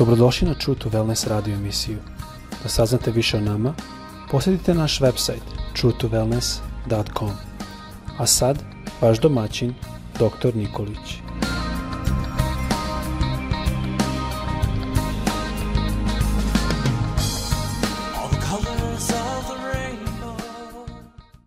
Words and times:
Dobrodošli 0.00 0.48
na 0.48 0.54
True 0.54 0.78
to 0.78 0.88
Wellness 0.88 1.28
radio 1.28 1.54
emisiju. 1.54 1.98
Da 2.62 2.68
saznate 2.68 3.10
više 3.10 3.36
o 3.36 3.40
nama, 3.40 3.74
posjetite 4.30 4.74
naš 4.74 5.00
website 5.00 5.44
truetowellness.com. 5.76 7.30
A 8.18 8.26
sad, 8.26 8.58
vaš 9.00 9.20
domaćin, 9.20 9.74
dr. 10.14 10.56
Nikolić. 10.56 11.20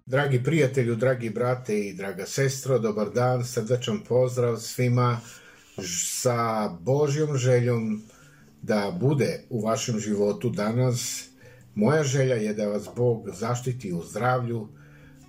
Dragi 0.06 0.44
prijatelju, 0.44 0.96
dragi 0.96 1.30
brate 1.30 1.80
i 1.80 1.94
draga 1.94 2.26
sestro, 2.26 2.80
dobar 2.80 3.10
dan, 3.10 3.46
srdačan 3.46 4.00
pozdrav 4.08 4.58
svima 4.58 5.20
sa 6.22 6.70
Božjom 6.70 7.38
željom 7.38 8.04
da 8.64 8.98
bude 9.00 9.44
u 9.50 9.62
vašem 9.62 10.00
životu 10.00 10.50
danas. 10.50 11.30
Moja 11.76 12.04
želja 12.04 12.36
je 12.36 12.54
da 12.54 12.68
vas 12.68 12.90
Bog 12.96 13.30
zaštiti 13.40 13.94
u 13.94 14.04
zdravlju. 14.04 14.68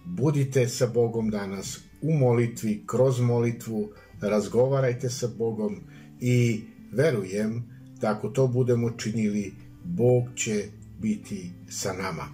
Budite 0.05 0.69
sa 0.69 0.87
Bogom 0.87 1.31
danas 1.31 1.81
u 2.03 2.13
molitvi, 2.13 2.83
kroz 2.87 3.21
molitvu, 3.21 3.89
razgovarajte 4.21 5.11
sa 5.11 5.29
Bogom 5.39 5.81
i 6.21 6.63
verujem 6.93 7.65
da 8.01 8.11
ako 8.11 8.29
to 8.29 8.47
budemo 8.47 8.91
činili, 8.91 9.55
Bog 9.85 10.25
će 10.35 10.65
biti 11.01 11.51
sa 11.69 11.93
nama. 11.93 12.25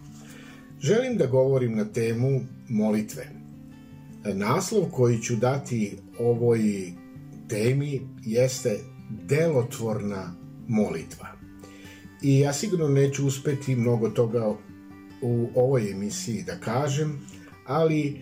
Želim 0.81 1.17
da 1.17 1.27
govorim 1.27 1.77
na 1.77 1.85
temu 1.85 2.41
molitve. 2.69 3.27
Naslov 4.25 4.85
koji 4.91 5.19
ću 5.19 5.37
dati 5.37 5.97
ovoj 6.19 6.61
temi 7.49 8.01
jeste 8.25 8.79
delotvorna 9.29 10.40
molitva. 10.71 11.27
I 12.23 12.39
ja 12.39 12.53
sigurno 12.53 12.89
neću 12.89 13.27
uspeti 13.27 13.77
mnogo 13.77 14.09
toga 14.09 14.55
u 15.23 15.49
ovoj 15.55 15.91
emisiji 15.91 16.43
da 16.43 16.57
kažem, 16.57 17.21
ali 17.67 18.21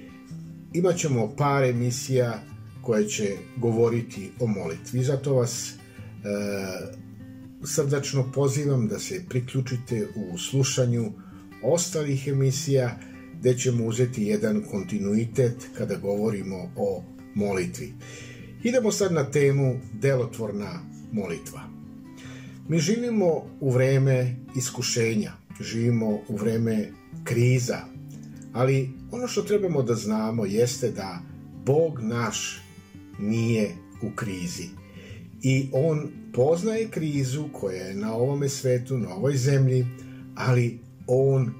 imat 0.72 0.96
ćemo 0.96 1.34
par 1.36 1.64
emisija 1.64 2.42
koje 2.82 3.08
će 3.08 3.36
govoriti 3.56 4.30
o 4.40 4.46
molitvi. 4.46 5.02
Zato 5.04 5.34
vas 5.34 5.70
e, 5.70 5.76
srdačno 7.64 8.32
pozivam 8.32 8.88
da 8.88 8.98
se 8.98 9.24
priključite 9.28 10.08
u 10.16 10.38
slušanju 10.38 11.12
ostalih 11.62 12.28
emisija 12.28 12.98
gde 13.40 13.58
ćemo 13.58 13.84
uzeti 13.84 14.24
jedan 14.24 14.62
kontinuitet 14.70 15.68
kada 15.78 15.96
govorimo 15.96 16.70
o 16.76 17.02
molitvi. 17.34 17.92
Idemo 18.62 18.92
sad 18.92 19.12
na 19.12 19.30
temu 19.30 19.80
delotvorna 19.92 20.80
molitva. 21.12 21.77
Mi 22.68 22.78
živimo 22.78 23.42
u 23.60 23.70
vreme 23.70 24.36
iskušenja, 24.56 25.32
živimo 25.60 26.06
u 26.28 26.36
vreme 26.36 26.92
kriza, 27.24 27.78
ali 28.52 28.90
ono 29.10 29.28
što 29.28 29.42
trebamo 29.42 29.82
da 29.82 29.94
znamo 29.94 30.44
jeste 30.44 30.90
da 30.90 31.22
Bog 31.64 32.00
naš 32.02 32.62
nije 33.18 33.74
u 34.02 34.16
krizi 34.16 34.68
i 35.42 35.68
on 35.72 36.08
poznaje 36.32 36.88
krizu 36.90 37.48
koja 37.52 37.82
je 37.82 37.94
na 37.94 38.14
ovome 38.14 38.48
svetu, 38.48 38.98
na 38.98 39.14
ovoj 39.14 39.36
zemlji, 39.36 39.86
ali 40.34 40.78
on 41.06 41.50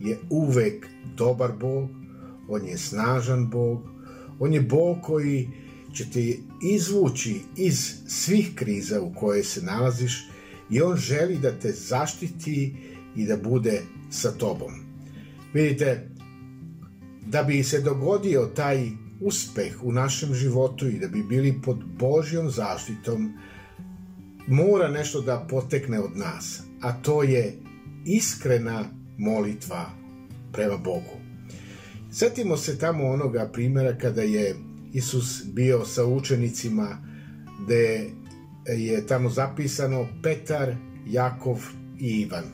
je 0.00 0.18
uvek 0.30 0.86
dobar 1.16 1.52
Bog, 1.60 1.88
on 2.48 2.66
je 2.66 2.78
snažan 2.78 3.50
Bog, 3.50 3.82
on 4.38 4.52
je 4.52 4.60
Bog 4.60 4.98
koji 5.02 5.48
će 5.94 6.10
te 6.10 6.36
izvući 6.62 7.40
iz 7.56 7.94
svih 8.08 8.52
kriza 8.54 9.00
u 9.00 9.14
koje 9.14 9.44
se 9.44 9.62
nalaziš 9.62 10.29
i 10.70 10.82
on 10.82 10.96
želi 10.96 11.38
da 11.38 11.58
te 11.58 11.72
zaštiti 11.72 12.76
i 13.16 13.26
da 13.26 13.36
bude 13.36 13.82
sa 14.10 14.30
tobom. 14.30 14.72
Vidite, 15.54 16.08
da 17.26 17.42
bi 17.42 17.62
se 17.62 17.80
dogodio 17.80 18.50
taj 18.54 18.90
uspeh 19.20 19.82
u 19.82 19.92
našem 19.92 20.34
životu 20.34 20.88
i 20.88 20.98
da 20.98 21.08
bi 21.08 21.22
bili 21.22 21.60
pod 21.64 21.84
Božjom 21.98 22.50
zaštitom, 22.50 23.32
mora 24.46 24.88
nešto 24.88 25.20
da 25.20 25.46
potekne 25.50 26.00
od 26.00 26.16
nas, 26.16 26.62
a 26.80 26.92
to 26.92 27.22
je 27.22 27.58
iskrena 28.04 28.84
molitva 29.18 29.90
prema 30.52 30.76
Bogu. 30.76 31.20
Setimo 32.12 32.56
se 32.56 32.78
tamo 32.78 33.04
onoga 33.04 33.50
primjera 33.52 33.98
kada 33.98 34.22
je 34.22 34.56
Isus 34.92 35.42
bio 35.44 35.84
sa 35.84 36.06
učenicima 36.06 36.98
gde 37.64 38.10
je 38.66 39.06
tamo 39.06 39.30
zapisano 39.30 40.06
Petar, 40.22 40.74
Jakov 41.06 41.58
i 41.98 42.20
Ivan. 42.20 42.44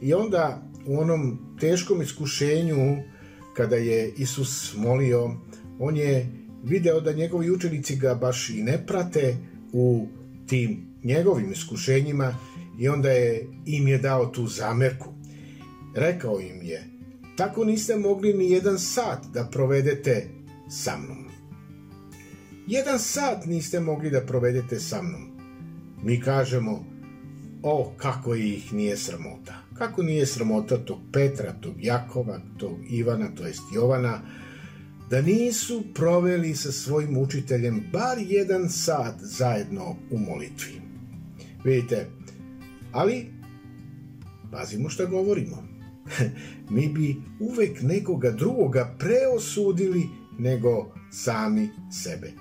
I 0.00 0.14
onda 0.14 0.62
u 0.86 0.98
onom 0.98 1.38
teškom 1.60 2.02
iskušenju 2.02 2.96
kada 3.56 3.76
je 3.76 4.12
Isus 4.16 4.74
molio, 4.76 5.34
on 5.78 5.96
je 5.96 6.32
video 6.64 7.00
da 7.00 7.12
njegovi 7.12 7.50
učenici 7.50 7.96
ga 7.96 8.14
baš 8.14 8.50
i 8.50 8.62
ne 8.62 8.86
prate 8.86 9.36
u 9.72 10.06
tim 10.46 10.86
njegovim 11.04 11.52
iskušenjima 11.52 12.34
i 12.78 12.88
onda 12.88 13.10
je 13.10 13.48
im 13.66 13.88
je 13.88 13.98
dao 13.98 14.26
tu 14.26 14.46
zamerku. 14.46 15.14
Rekao 15.94 16.40
im 16.40 16.62
je, 16.62 16.84
tako 17.36 17.64
niste 17.64 17.96
mogli 17.96 18.34
ni 18.34 18.50
jedan 18.50 18.78
sat 18.78 19.26
da 19.34 19.44
provedete 19.44 20.28
sa 20.70 20.96
mnom. 20.96 21.26
Jedan 22.66 22.98
sat 22.98 23.46
niste 23.46 23.80
mogli 23.80 24.10
da 24.10 24.20
provedete 24.20 24.80
sa 24.80 25.02
mnom. 25.02 25.35
Mi 26.06 26.20
kažemo, 26.20 26.84
o, 27.62 27.92
kako 27.96 28.34
ih 28.34 28.72
nije 28.72 28.96
sramota. 28.96 29.54
Kako 29.74 30.02
nije 30.02 30.26
sramota 30.26 30.76
tog 30.76 30.98
Petra, 31.12 31.52
tog 31.60 31.74
Jakova, 31.80 32.40
tog 32.58 32.78
Ivana, 32.90 33.34
to 33.34 33.46
jest 33.46 33.62
Jovana, 33.74 34.20
da 35.10 35.22
nisu 35.22 35.82
proveli 35.94 36.54
sa 36.56 36.72
svojim 36.72 37.18
učiteljem 37.18 37.82
bar 37.92 38.18
jedan 38.18 38.68
sat 38.70 39.14
zajedno 39.20 39.96
u 40.10 40.18
molitvi. 40.18 40.80
Vidite, 41.64 42.06
ali 42.92 43.26
pazimo 44.50 44.88
šta 44.88 45.04
govorimo. 45.04 45.68
Mi 46.74 46.88
bi 46.88 47.16
uvek 47.40 47.82
nekoga 47.82 48.30
drugoga 48.30 48.96
preosudili 48.98 50.08
nego 50.38 50.92
sami 51.12 51.68
sebe. 52.02 52.32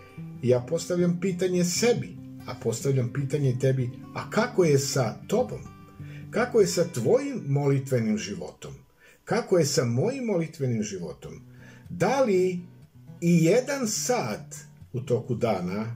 Ja 0.43 0.59
postavljam 0.59 1.19
pitanje 1.21 1.63
sebi 1.63 2.25
a 2.45 2.53
postavljam 2.63 3.13
pitanje 3.13 3.56
tebi, 3.61 3.89
a 4.16 4.29
kako 4.29 4.63
je 4.63 4.79
sa 4.79 5.16
tobom? 5.28 5.59
Kako 6.31 6.59
je 6.59 6.67
sa 6.67 6.83
tvojim 6.83 7.44
molitvenim 7.47 8.17
životom? 8.17 8.73
Kako 9.23 9.57
je 9.57 9.66
sa 9.66 9.85
mojim 9.85 10.23
molitvenim 10.23 10.83
životom? 10.83 11.41
Da 11.89 12.22
li 12.22 12.59
i 13.22 13.44
jedan 13.44 13.88
sat 13.88 14.56
u 14.94 15.01
toku 15.01 15.35
dana 15.35 15.95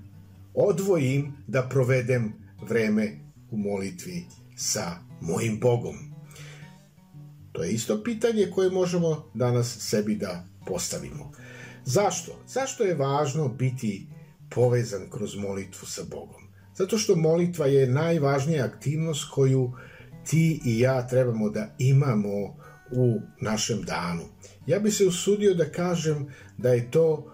odvojim 0.54 1.34
da 1.48 1.70
provedem 1.70 2.34
vreme 2.68 3.20
u 3.52 3.58
molitvi 3.58 4.26
sa 4.56 4.96
mojim 5.22 5.60
Bogom? 5.60 5.96
To 7.52 7.64
je 7.64 7.72
isto 7.72 8.04
pitanje 8.04 8.52
koje 8.56 8.70
možemo 8.70 9.32
danas 9.34 9.78
sebi 9.80 10.16
da 10.16 10.46
postavimo. 10.66 11.32
Zašto? 11.86 12.32
Zašto 12.48 12.84
je 12.84 12.96
važno 12.96 13.48
biti 13.48 14.08
povezan 14.50 15.10
kroz 15.10 15.36
molitvu 15.36 15.86
sa 15.86 16.02
Bogom. 16.10 16.50
Zato 16.76 16.98
što 16.98 17.16
molitva 17.16 17.66
je 17.66 17.88
najvažnija 17.88 18.66
aktivnost 18.66 19.30
koju 19.32 19.72
ti 20.30 20.62
i 20.66 20.80
ja 20.80 21.08
trebamo 21.08 21.50
da 21.50 21.76
imamo 21.78 22.30
u 22.92 23.22
našem 23.42 23.82
danu. 23.82 24.24
Ja 24.68 24.80
bi 24.80 24.92
se 24.92 25.06
usudio 25.06 25.54
da 25.54 25.66
kažem 25.66 26.28
da 26.58 26.70
je 26.70 26.92
to 26.92 27.14
uh, 27.14 27.26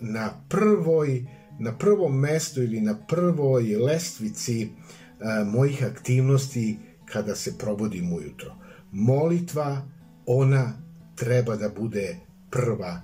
na 0.00 0.44
prvoj 0.48 1.26
na 1.60 1.78
prvom 1.78 2.20
mestu 2.20 2.62
ili 2.62 2.80
na 2.80 3.06
prvoj 3.06 3.76
lestvici 3.76 4.68
uh, 4.68 5.52
mojih 5.52 5.84
aktivnosti 5.84 6.78
kada 7.04 7.34
se 7.34 7.58
probudim 7.58 8.12
ujutro. 8.12 8.54
Molitva, 8.92 9.82
ona 10.26 10.72
treba 11.14 11.56
da 11.56 11.68
bude 11.68 12.16
prva 12.50 13.00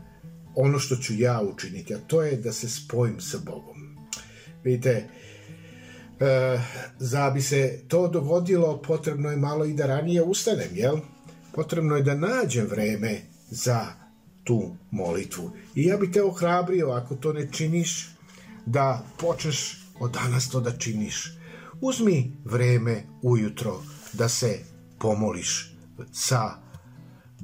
ono 0.55 0.79
što 0.79 0.97
ću 0.97 1.15
ja 1.15 1.43
učiniti, 1.55 1.95
a 1.95 1.99
to 2.07 2.23
je 2.23 2.37
da 2.37 2.53
se 2.53 2.69
spojim 2.69 3.21
sa 3.21 3.39
Bogom. 3.45 3.97
Vidite, 4.65 5.09
e, 6.21 6.61
za 6.99 7.31
bi 7.31 7.43
se 7.43 7.81
to 7.89 8.09
dogodilo, 8.09 8.83
potrebno 8.83 9.31
je 9.31 9.37
malo 9.37 9.65
i 9.65 9.73
da 9.73 9.87
ranije 9.87 10.23
ustanem, 10.23 10.71
jel? 10.73 10.97
Potrebno 11.53 11.97
je 11.97 12.03
da 12.03 12.15
nađem 12.15 12.67
vreme 12.67 13.21
za 13.51 13.87
tu 14.45 14.77
molitvu. 14.91 15.51
I 15.75 15.85
ja 15.85 15.97
bih 15.97 16.11
te 16.13 16.23
ohrabrio, 16.23 16.91
ako 16.91 17.15
to 17.15 17.33
ne 17.33 17.49
činiš, 17.53 18.09
da 18.67 19.07
počneš 19.19 19.85
od 20.01 20.11
danas 20.11 20.51
to 20.51 20.61
da 20.61 20.79
činiš. 20.79 21.39
Uzmi 21.81 22.33
vreme 22.45 23.03
ujutro 23.23 23.83
da 24.13 24.29
se 24.29 24.59
pomoliš 24.99 25.77
sa 26.13 26.64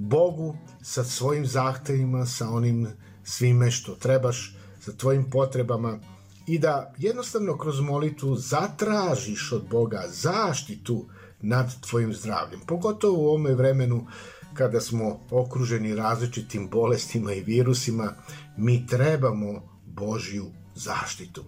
Bogu 0.01 0.57
sa 0.83 1.05
svojim 1.05 1.47
zahtevima, 1.47 2.27
sa 2.27 2.51
onim 2.51 2.89
svime 3.25 3.71
što 3.71 3.95
trebaš, 3.95 4.57
sa 4.81 4.93
tvojim 4.93 5.31
potrebama, 5.31 5.99
i 6.47 6.59
da 6.59 6.95
jednostavno 6.99 7.59
kroz 7.59 7.81
molitvu 7.81 8.37
zatražiš 8.37 9.53
od 9.53 9.69
Boga 9.71 10.05
zaštitu 10.09 11.07
nad 11.41 11.81
tvojim 11.81 12.15
zdravljem. 12.15 12.61
Pogotovo 12.67 13.23
u 13.23 13.27
ovome 13.27 13.55
vremenu 13.55 14.07
kada 14.55 14.81
smo 14.81 15.21
okruženi 15.31 15.95
različitim 15.95 16.69
bolestima 16.69 17.33
i 17.33 17.41
virusima, 17.41 18.15
mi 18.57 18.87
trebamo 18.87 19.63
Božju 19.87 20.47
zaštitu. 20.75 21.45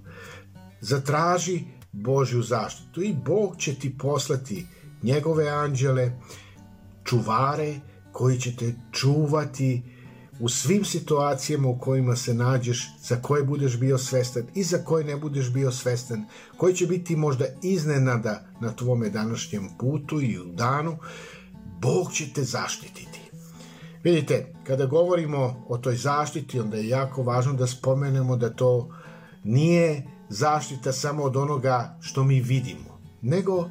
Zatraži 0.81 1.65
Božju 1.93 2.43
zaštitu 2.43 3.03
i 3.03 3.15
Bog 3.27 3.57
će 3.57 3.75
ti 3.75 3.99
poslati 3.99 4.67
njegove 5.03 5.49
anđele, 5.49 6.13
čuvare 7.05 7.81
koji 8.12 8.41
će 8.41 8.56
te 8.56 8.75
čuvati 8.93 9.82
u 10.41 10.49
svim 10.49 10.85
situacijama 10.85 11.69
u 11.69 11.79
kojima 11.79 12.17
se 12.17 12.35
nađeš, 12.35 12.91
za 13.03 13.17
koje 13.17 13.44
budeš 13.44 13.79
bio 13.79 13.99
svestan 13.99 14.43
i 14.55 14.62
za 14.62 14.79
koje 14.79 15.05
ne 15.05 15.17
budeš 15.17 15.53
bio 15.53 15.70
svestan, 15.70 16.25
koji 16.56 16.75
će 16.75 16.87
biti 16.87 17.17
možda 17.17 17.44
iznenada 17.62 18.44
na 18.61 18.73
tvome 18.73 19.11
današnjem 19.11 19.69
putu 19.79 20.20
i 20.20 20.38
u 20.38 20.44
danu, 20.44 20.97
Bog 21.81 22.12
će 22.12 22.32
te 22.35 22.43
zaštititi. 22.43 23.20
Vidite, 24.05 24.55
kada 24.67 24.87
govorimo 24.87 25.65
o 25.69 25.79
toj 25.79 25.97
zaštiti, 25.97 26.61
onda 26.61 26.76
je 26.76 26.88
jako 26.88 27.23
važno 27.23 27.53
da 27.53 27.67
spomenemo 27.67 28.37
da 28.37 28.50
to 28.50 28.88
nije 29.44 30.06
zaštita 30.29 30.93
samo 30.93 31.23
od 31.23 31.37
onoga 31.37 31.99
što 32.00 32.25
mi 32.25 32.41
vidimo, 32.41 33.00
nego 33.23 33.70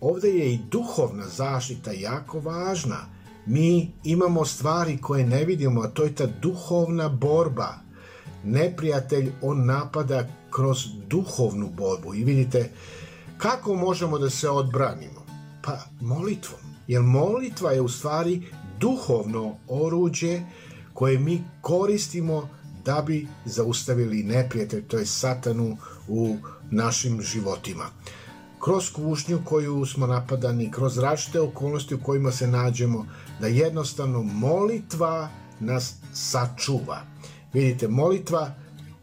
ovde 0.00 0.28
je 0.28 0.52
i 0.52 0.60
duhovna 0.70 1.26
zaštita 1.26 1.92
jako 1.92 2.40
važna. 2.40 3.21
Mi 3.46 3.90
imamo 4.04 4.44
stvari 4.44 4.98
koje 4.98 5.26
ne 5.26 5.44
vidimo, 5.44 5.80
a 5.80 5.88
to 5.88 6.04
je 6.04 6.14
ta 6.14 6.26
duhovna 6.26 7.08
borba. 7.08 7.74
Neprijatelj, 8.44 9.32
on 9.42 9.66
napada 9.66 10.28
kroz 10.50 10.78
duhovnu 11.08 11.70
borbu. 11.76 12.14
I 12.14 12.24
vidite, 12.24 12.70
kako 13.38 13.74
možemo 13.74 14.18
da 14.18 14.30
se 14.30 14.50
odbranimo? 14.50 15.26
Pa 15.62 15.78
molitvom. 16.00 16.60
Jer 16.86 17.02
molitva 17.02 17.72
je 17.72 17.80
u 17.80 17.88
stvari 17.88 18.42
duhovno 18.80 19.56
oruđe 19.68 20.40
koje 20.94 21.18
mi 21.18 21.44
koristimo 21.60 22.48
da 22.84 23.02
bi 23.06 23.28
zaustavili 23.44 24.22
neprijatelj, 24.22 24.86
to 24.86 24.98
je 24.98 25.06
satanu 25.06 25.76
u 26.08 26.36
našim 26.70 27.22
životima. 27.22 27.84
Kroz 28.60 28.92
kušnju 28.92 29.40
koju 29.44 29.86
smo 29.86 30.06
napadani, 30.06 30.70
kroz 30.70 30.98
različite 30.98 31.40
okolnosti 31.40 31.94
u 31.94 32.02
kojima 32.02 32.32
se 32.32 32.46
nađemo, 32.46 33.06
da 33.42 33.48
jednostavno 33.48 34.22
molitva 34.22 35.28
nas 35.60 35.94
sačuva. 36.14 37.02
Vidite, 37.52 37.88
molitva, 37.88 38.54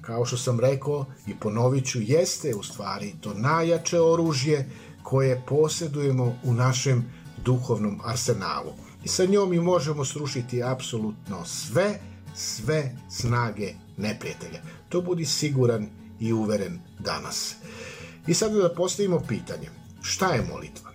kao 0.02 0.26
što 0.26 0.38
sam 0.38 0.60
rekao 0.60 1.06
i 1.28 1.36
ponovit 1.40 1.86
ću, 1.86 2.00
jeste 2.02 2.56
u 2.56 2.64
stvari 2.64 3.14
to 3.22 3.34
najjače 3.34 4.00
oružje 4.00 4.70
koje 5.04 5.42
posjedujemo 5.48 6.36
u 6.44 6.54
našem 6.54 7.06
duhovnom 7.46 8.00
arsenalu. 8.04 8.72
I 9.04 9.08
sa 9.08 9.26
njom 9.26 9.50
mi 9.50 9.60
možemo 9.60 10.06
srušiti 10.06 10.64
apsolutno 10.64 11.46
sve, 11.46 12.00
sve 12.36 12.96
snage 13.10 13.74
neprijatelja. 13.98 14.62
To 14.90 15.02
budi 15.02 15.26
siguran 15.26 15.88
i 16.20 16.34
uveren 16.34 16.80
danas. 17.00 17.56
I 18.28 18.34
sada 18.34 18.56
da 18.56 18.76
postavimo 18.76 19.20
pitanje, 19.28 19.70
šta 20.02 20.34
je 20.34 20.48
molitva? 20.52 20.89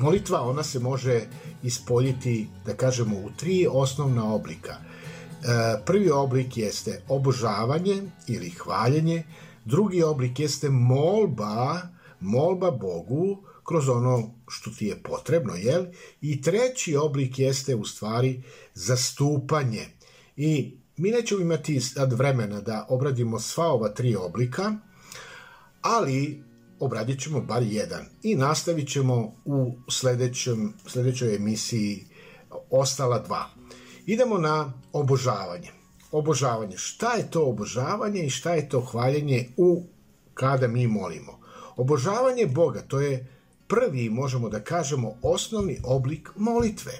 Molitva, 0.00 0.40
ona 0.40 0.62
se 0.62 0.78
može 0.78 1.20
ispoljiti, 1.62 2.48
da 2.66 2.74
kažemo, 2.74 3.16
u 3.16 3.30
tri 3.36 3.66
osnovna 3.70 4.34
oblika. 4.34 4.72
E, 4.72 5.84
prvi 5.86 6.10
oblik 6.10 6.56
jeste 6.56 7.02
obožavanje 7.08 8.02
ili 8.26 8.50
hvaljenje, 8.50 9.22
drugi 9.64 10.02
oblik 10.02 10.40
jeste 10.40 10.70
molba, 10.70 11.80
molba 12.20 12.70
Bogu 12.70 13.44
kroz 13.64 13.88
ono 13.88 14.34
što 14.48 14.70
ti 14.70 14.86
je 14.86 15.02
potrebno, 15.02 15.54
jel? 15.54 15.86
I 16.20 16.42
treći 16.42 16.96
oblik 16.96 17.38
jeste 17.38 17.74
u 17.74 17.84
stvari 17.84 18.42
zastupanje. 18.74 19.86
I 20.36 20.76
mi 20.96 21.10
nećemo 21.10 21.40
imati 21.40 21.80
sad 21.80 22.12
vremena 22.12 22.60
da 22.60 22.86
obradimo 22.88 23.40
sva 23.40 23.66
ova 23.66 23.88
tri 23.88 24.16
oblika, 24.16 24.72
ali 25.80 26.49
obradit 26.80 27.20
ćemo 27.20 27.40
bar 27.40 27.62
jedan 27.62 28.06
i 28.22 28.34
nastavit 28.36 28.88
ćemo 28.88 29.32
u 29.44 29.72
sledećem, 29.90 30.74
sledećoj 30.86 31.36
emisiji 31.36 32.04
ostala 32.70 33.18
dva. 33.18 33.44
Idemo 34.06 34.38
na 34.38 34.72
obožavanje. 34.92 35.70
Obožavanje. 36.12 36.76
Šta 36.76 37.14
je 37.14 37.30
to 37.30 37.44
obožavanje 37.44 38.20
i 38.22 38.30
šta 38.30 38.54
je 38.54 38.68
to 38.68 38.80
hvaljenje 38.80 39.48
u 39.56 39.82
kada 40.34 40.68
mi 40.68 40.86
molimo? 40.86 41.40
Obožavanje 41.76 42.46
Boga, 42.46 42.82
to 42.88 43.00
je 43.00 43.26
prvi, 43.68 44.10
možemo 44.10 44.48
da 44.48 44.60
kažemo, 44.60 45.14
osnovni 45.22 45.78
oblik 45.84 46.28
molitve. 46.36 46.92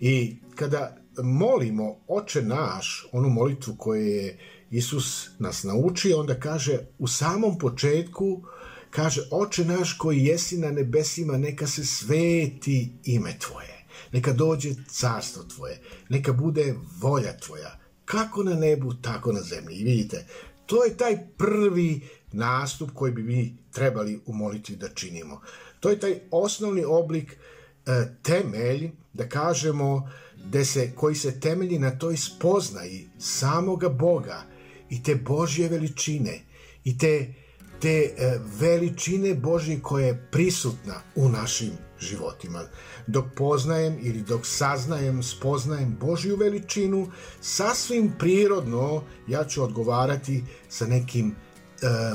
I 0.00 0.36
kada 0.54 0.96
molimo 1.22 1.96
Oče 2.08 2.42
naš, 2.42 3.08
onu 3.12 3.28
molitvu 3.28 3.74
koju 3.78 4.06
je 4.06 4.38
Isus 4.70 5.28
nas 5.38 5.64
naučio, 5.64 6.20
onda 6.20 6.34
kaže 6.34 6.78
u 6.98 7.08
samom 7.08 7.58
početku, 7.58 8.42
kaže 8.90 9.22
Oče 9.30 9.64
naš 9.64 9.92
koji 9.92 10.24
jesi 10.24 10.58
na 10.58 10.70
nebesima, 10.70 11.38
neka 11.38 11.66
se 11.66 11.84
sveti 11.84 12.92
ime 13.04 13.38
Tvoje, 13.38 13.84
neka 14.12 14.32
dođe 14.32 14.74
carstvo 14.90 15.42
Tvoje, 15.42 15.80
neka 16.08 16.32
bude 16.32 16.74
volja 17.00 17.36
Tvoja, 17.36 17.78
kako 18.04 18.42
na 18.42 18.54
nebu, 18.54 18.94
tako 19.02 19.32
na 19.32 19.40
zemlji. 19.40 19.76
I 19.76 19.84
vidite, 19.84 20.26
to 20.66 20.84
je 20.84 20.96
taj 20.96 21.18
prvi 21.38 22.00
nastup 22.32 22.90
koji 22.94 23.12
bi 23.12 23.22
mi 23.22 23.56
trebali 23.72 24.20
u 24.26 24.32
molitvi 24.32 24.76
da 24.76 24.88
činimo. 24.88 25.40
To 25.80 25.90
je 25.90 26.00
taj 26.00 26.20
osnovni 26.30 26.84
oblik 26.84 27.32
e, 27.32 28.06
temelj, 28.22 28.90
da 29.12 29.28
kažemo, 29.28 30.10
da 30.44 30.64
se, 30.64 30.92
koji 30.96 31.14
se 31.14 31.40
temelji 31.40 31.78
na 31.78 31.98
toj 31.98 32.16
spoznaji 32.16 33.08
samoga 33.18 33.88
Boga 33.88 34.42
i 34.90 35.02
te 35.02 35.14
Božje 35.14 35.68
veličine 35.68 36.40
i 36.84 36.98
te, 36.98 37.34
te 37.80 37.88
e, 37.88 38.38
veličine 38.60 39.34
Božje 39.34 39.80
koja 39.82 40.06
je 40.06 40.26
prisutna 40.30 40.94
u 41.14 41.28
našim 41.28 41.70
životima. 42.00 42.62
Dok 43.06 43.24
poznajem 43.36 43.98
ili 44.02 44.22
dok 44.22 44.46
saznajem, 44.46 45.22
spoznajem 45.22 45.96
Božju 46.00 46.36
veličinu, 46.36 47.10
sasvim 47.40 48.12
prirodno 48.18 49.02
ja 49.28 49.44
ću 49.44 49.62
odgovarati 49.62 50.44
sa 50.68 50.86
nekim 50.86 51.30
e, 51.30 51.34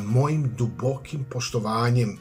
mojim 0.06 0.54
dubokim 0.58 1.26
poštovanjem 1.30 2.18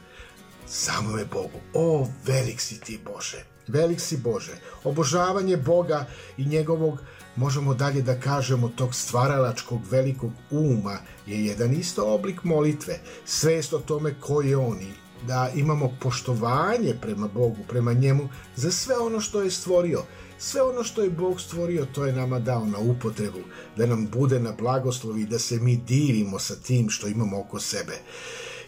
samome 0.66 1.24
Bogu. 1.24 1.60
O, 1.74 2.08
velik 2.26 2.60
si 2.60 2.80
ti 2.80 3.00
Bože, 3.04 3.44
velik 3.68 4.00
si 4.00 4.16
Bože. 4.16 4.52
Obožavanje 4.84 5.56
Boga 5.56 6.06
i 6.36 6.44
njegovog, 6.44 6.98
možemo 7.36 7.74
dalje 7.74 8.02
da 8.02 8.20
kažemo, 8.20 8.68
tog 8.68 8.94
stvaralačkog 8.94 9.80
velikog 9.90 10.30
uma 10.50 10.98
je 11.26 11.46
jedan 11.46 11.72
isto 11.72 12.14
oblik 12.14 12.44
molitve. 12.44 13.00
Svest 13.24 13.72
o 13.72 13.78
tome 13.78 14.14
ko 14.20 14.42
je 14.42 14.56
on 14.56 14.80
i 14.80 15.04
da 15.26 15.50
imamo 15.54 15.90
poštovanje 16.00 16.94
prema 17.00 17.28
Bogu, 17.28 17.58
prema 17.68 17.92
njemu, 17.92 18.28
za 18.56 18.70
sve 18.70 18.98
ono 18.98 19.20
što 19.20 19.42
je 19.42 19.50
stvorio. 19.50 20.02
Sve 20.38 20.62
ono 20.62 20.84
što 20.84 21.02
je 21.02 21.10
Bog 21.10 21.40
stvorio, 21.40 21.86
to 21.94 22.06
je 22.06 22.12
nama 22.12 22.38
dao 22.38 22.66
na 22.66 22.78
upotrebu, 22.78 23.38
da 23.76 23.86
nam 23.86 24.06
bude 24.12 24.40
na 24.40 24.52
blagoslovi, 24.52 25.24
da 25.24 25.38
se 25.38 25.58
mi 25.58 25.76
divimo 25.76 26.38
sa 26.38 26.54
tim 26.54 26.90
što 26.90 27.08
imamo 27.08 27.40
oko 27.40 27.60
sebe. 27.60 27.92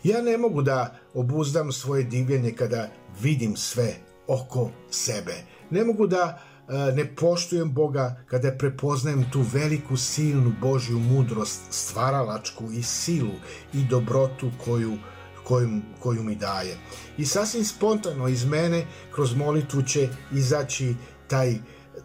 Ja 0.05 0.23
ne 0.23 0.39
mogu 0.39 0.63
da 0.63 0.99
obuzdam 1.15 1.73
svoje 1.73 2.05
divljenje 2.05 2.53
kada 2.53 2.89
vidim 3.21 3.57
sve 3.57 3.97
oko 4.29 4.71
sebe. 4.91 5.35
Ne 5.71 5.85
mogu 5.85 6.07
da 6.07 6.39
e, 6.69 6.73
ne 6.93 7.15
poštujem 7.17 7.73
Boga 7.73 8.25
kada 8.27 8.53
prepoznajem 8.59 9.25
tu 9.33 9.45
veliku 9.53 9.97
silnu 9.97 10.53
Božju 10.61 10.99
mudrost, 10.99 11.61
stvaralačku 11.71 12.65
i 12.73 12.83
silu 12.83 13.35
i 13.75 13.85
dobrotu 13.85 14.51
koju, 14.65 14.99
koju, 15.45 15.81
koju 16.01 16.23
mi 16.23 16.37
daje. 16.37 16.79
I 17.19 17.27
sasvim 17.27 17.65
spontano 17.65 18.29
iz 18.29 18.45
mene 18.45 18.87
kroz 19.15 19.35
molitvu 19.35 19.83
će 19.83 20.09
izaći 20.33 20.95
taj, 21.29 21.55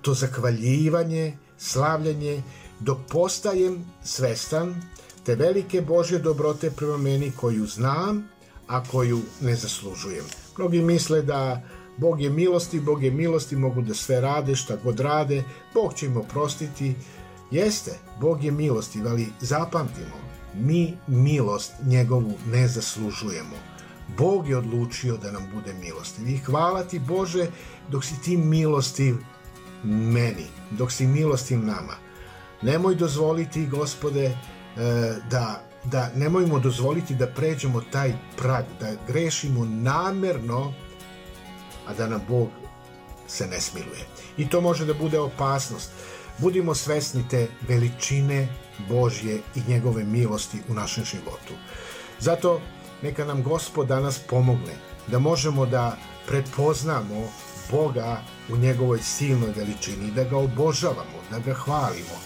to 0.01 0.13
zakvaljivanje, 0.13 1.37
slavljanje, 1.57 2.43
dok 2.79 2.97
postajem 3.09 3.85
svestan 4.03 4.81
te 5.23 5.35
velike 5.35 5.81
Božje 5.81 6.19
dobrote 6.19 6.71
prema 6.71 6.97
meni 6.97 7.31
koju 7.31 7.67
znam, 7.67 8.29
a 8.67 8.83
koju 8.83 9.19
ne 9.41 9.55
zaslužujem. 9.55 10.25
Mnogi 10.57 10.81
misle 10.81 11.21
da 11.21 11.61
Bog 11.97 12.21
je 12.21 12.29
milosti, 12.29 12.79
Bog 12.79 13.03
je 13.03 13.11
milosti, 13.11 13.55
mogu 13.55 13.81
da 13.81 13.93
sve 13.93 14.21
rade, 14.21 14.55
šta 14.55 14.75
god 14.83 14.99
rade, 14.99 15.43
Bog 15.73 15.93
će 15.93 16.05
im 16.05 16.17
oprostiti. 16.17 16.95
Jeste, 17.51 17.99
Bog 18.19 18.43
je 18.43 18.51
milosti, 18.51 19.01
ali 19.07 19.27
zapamtimo, 19.39 20.15
mi 20.53 20.97
milost 21.07 21.73
njegovu 21.85 22.33
ne 22.51 22.67
zaslužujemo. 22.67 23.55
Bog 24.17 24.49
je 24.49 24.57
odlučio 24.57 25.17
da 25.17 25.31
nam 25.31 25.43
bude 25.53 25.73
milostiv 25.73 26.29
i 26.29 26.37
hvala 26.37 26.83
ti 26.83 26.99
Bože 26.99 27.47
dok 27.89 28.05
si 28.05 28.21
ti 28.21 28.37
milostiv 28.37 29.15
meni, 29.83 30.45
dok 30.71 30.91
si 30.91 31.07
milostiv 31.07 31.59
nama. 31.59 31.95
Nemoj 32.61 32.95
dozvoliti, 32.95 33.67
gospode, 33.67 34.37
E, 34.77 35.15
da 35.29 35.61
da 35.83 36.09
nemojmo 36.15 36.59
dozvoliti 36.59 37.15
da 37.15 37.27
pređemo 37.27 37.81
taj 37.91 38.13
prag, 38.37 38.65
da 38.79 38.91
grešimo 39.07 39.65
namerno, 39.65 40.73
a 41.91 41.93
da 41.93 42.07
nam 42.07 42.21
Bog 42.27 42.49
se 43.27 43.47
ne 43.47 43.61
smiluje. 43.61 44.05
I 44.37 44.49
to 44.49 44.61
može 44.61 44.85
da 44.85 44.93
bude 44.93 45.19
opasnost. 45.19 45.91
Budimo 46.37 46.75
svesni 46.75 47.23
te 47.29 47.47
veličine 47.67 48.47
Božje 48.89 49.41
i 49.55 49.61
njegove 49.67 50.03
milosti 50.03 50.57
u 50.69 50.73
našem 50.73 51.05
životu. 51.05 51.53
Zato 52.19 52.61
neka 53.01 53.25
nam 53.25 53.43
Gospod 53.43 53.87
danas 53.87 54.19
pomogne 54.19 54.75
da 55.07 55.19
možemo 55.19 55.65
da 55.65 55.97
prepoznamo 56.27 57.31
Boga 57.71 58.21
u 58.49 58.57
njegovoj 58.57 58.99
silnoj 58.99 59.53
veličini, 59.55 60.11
da 60.11 60.23
ga 60.23 60.37
obožavamo, 60.37 61.19
da 61.31 61.39
ga 61.39 61.53
hvalimo, 61.53 62.17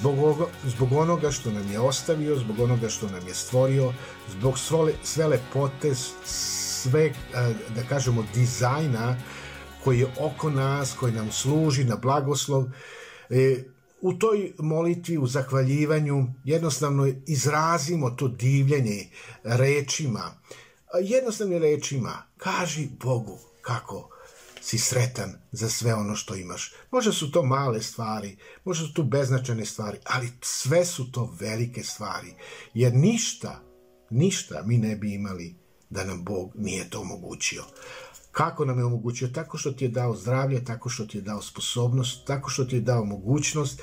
zbog, 0.00 0.48
zbog 0.64 0.92
onoga 0.92 1.30
što 1.30 1.50
nam 1.50 1.72
je 1.72 1.80
ostavio, 1.80 2.36
zbog 2.36 2.60
onoga 2.60 2.88
što 2.88 3.06
nam 3.06 3.28
je 3.28 3.34
stvorio, 3.34 3.92
zbog 4.28 4.58
sve 5.02 5.26
lepote, 5.26 5.94
sve, 6.82 7.12
da 7.74 7.82
kažemo, 7.88 8.24
dizajna 8.34 9.16
koji 9.84 9.98
je 9.98 10.14
oko 10.20 10.50
nas, 10.50 10.94
koji 11.00 11.12
nam 11.12 11.32
služi 11.32 11.84
na 11.84 11.96
blagoslov. 11.96 12.64
E, 13.30 13.64
u 14.00 14.12
toj 14.12 14.52
molitvi, 14.58 15.18
u 15.18 15.26
zahvaljivanju, 15.26 16.26
jednostavno 16.44 17.12
izrazimo 17.26 18.10
to 18.10 18.28
divljenje 18.28 19.08
rečima, 19.44 20.34
jednostavnim 21.02 21.62
rečima, 21.62 22.22
kaži 22.36 22.88
Bogu 23.02 23.38
kako 23.62 24.10
si 24.60 24.78
sretan 24.78 25.32
za 25.52 25.68
sve 25.68 25.94
ono 25.94 26.16
što 26.16 26.34
imaš. 26.34 26.72
Možda 26.90 27.12
su 27.12 27.30
to 27.32 27.42
male 27.42 27.82
stvari, 27.82 28.36
možda 28.64 28.86
su 28.86 28.94
to 28.94 29.02
beznačajne 29.02 29.64
stvari, 29.64 29.98
ali 30.04 30.28
sve 30.42 30.84
su 30.84 31.12
to 31.12 31.36
velike 31.40 31.82
stvari. 31.82 32.34
Jer 32.74 32.94
ništa, 32.94 33.60
ništa 34.10 34.62
mi 34.66 34.78
ne 34.78 34.96
bi 34.96 35.14
imali 35.14 35.59
da 35.90 36.04
nam 36.04 36.24
Bog 36.24 36.52
nije 36.54 36.90
to 36.90 37.00
omogućio. 37.00 37.64
Kako 38.32 38.64
nam 38.64 38.78
je 38.78 38.84
omogućio? 38.84 39.28
Tako 39.28 39.58
što 39.58 39.72
ti 39.72 39.84
je 39.84 39.88
dao 39.88 40.16
zdravlje, 40.16 40.64
tako 40.64 40.88
što 40.88 41.06
ti 41.06 41.18
je 41.18 41.22
dao 41.22 41.42
sposobnost, 41.42 42.26
tako 42.26 42.50
što 42.50 42.64
ti 42.64 42.76
je 42.76 42.80
dao 42.80 43.04
mogućnost, 43.04 43.80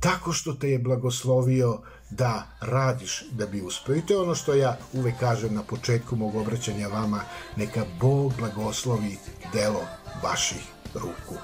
tako 0.00 0.32
što 0.32 0.52
te 0.52 0.70
je 0.70 0.78
blagoslovio 0.78 1.80
da 2.10 2.46
radiš 2.60 3.24
da 3.30 3.46
bi 3.46 3.62
uspeo. 3.62 3.96
I 3.96 4.06
to 4.06 4.14
je 4.14 4.20
ono 4.20 4.34
što 4.34 4.54
ja 4.54 4.78
uvek 4.92 5.18
kažem 5.20 5.54
na 5.54 5.62
početku 5.62 6.16
mog 6.16 6.34
obraćanja 6.36 6.88
vama, 6.88 7.20
neka 7.56 7.84
Bog 8.00 8.32
blagoslovi 8.38 9.18
delo 9.52 9.82
vaših 10.22 10.62
ruku. 10.94 11.34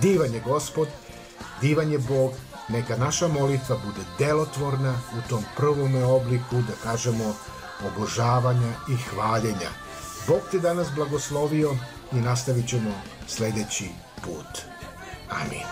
Divan 0.00 0.34
je 0.34 0.40
gospod, 0.40 0.88
divan 1.60 1.92
je 1.92 1.98
Bog, 1.98 2.32
neka 2.68 2.96
naša 2.96 3.28
molitva 3.28 3.76
bude 3.76 4.06
delotvorna 4.18 5.00
u 5.18 5.28
tom 5.28 5.44
prvome 5.56 6.04
obliku, 6.04 6.56
da 6.56 6.74
kažemo, 6.82 7.34
obožavanja 7.86 8.72
i 8.90 8.96
hvaljenja. 8.96 9.70
Bog 10.26 10.40
te 10.50 10.58
danas 10.58 10.88
blagoslovio 10.94 11.76
i 12.12 12.16
nastavit 12.16 12.68
ćemo 12.68 12.90
sledeći 13.28 13.88
put. 14.22 14.62
Amin. 15.30 15.66